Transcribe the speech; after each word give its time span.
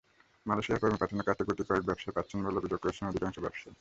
মালয়েশিয়ায় 0.45 0.81
কর্মী 0.81 0.97
পাঠানোর 1.01 1.27
কাজটি 1.27 1.43
গুটি 1.47 1.63
কয়েক 1.69 1.83
ব্যবসায়ী 1.87 2.15
পাচ্ছেন 2.15 2.37
বলে 2.45 2.59
অভিযোগ 2.59 2.79
করেছেন 2.81 3.05
অধিকাংশ 3.07 3.37
ব্যবসায়ী। 3.45 3.69